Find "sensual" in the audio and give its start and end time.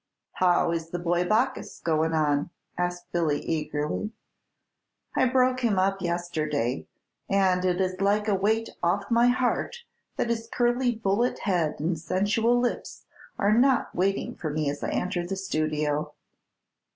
11.99-12.59